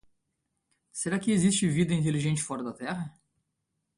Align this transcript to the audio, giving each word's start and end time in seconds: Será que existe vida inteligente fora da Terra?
Será 0.91 1.19
que 1.19 1.31
existe 1.31 1.69
vida 1.69 1.93
inteligente 1.93 2.41
fora 2.41 2.63
da 2.63 2.73
Terra? 2.73 3.13